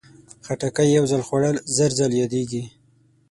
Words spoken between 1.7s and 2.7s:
زر ځل یادېږي.